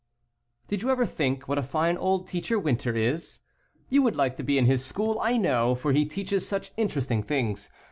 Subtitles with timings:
[0.67, 3.41] Did you ever think what a fine old teacher Winter is?
[3.87, 7.21] You would like to be in his school, I know, for he teaches such interesting
[7.21, 7.69] things.